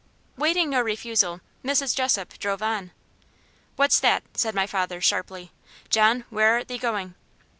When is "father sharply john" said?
4.65-6.25